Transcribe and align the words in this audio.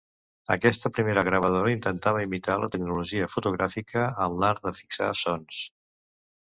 Aquesta 0.53 0.89
primera 0.95 1.23
gravadora 1.27 1.73
intentava 1.75 2.25
imitar 2.29 2.57
la 2.63 2.71
tecnologia 2.77 3.31
fotogràfica 3.37 4.09
en 4.27 4.43
l'art 4.45 4.69
de 4.69 4.77
fixar 4.81 5.15
sons. 5.25 5.67